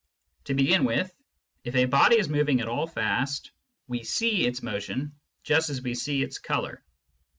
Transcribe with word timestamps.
To 0.45 0.55
begin 0.55 0.83
with, 0.85 1.15
if 1.63 1.75
a 1.75 1.85
body 1.85 2.17
is 2.17 2.27
moving 2.27 2.59
at 2.59 2.67
all 2.67 2.87
fast, 2.87 3.51
we 3.87 4.01
see 4.01 4.47
its 4.47 4.63
motion 4.63 5.13
just 5.43 5.69
as 5.69 5.83
we 5.83 5.93
see 5.93 6.23
its 6.23 6.39
colour. 6.39 6.83